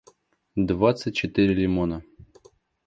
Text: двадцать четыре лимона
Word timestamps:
двадцать 0.55 1.15
четыре 1.15 1.53
лимона 1.53 2.01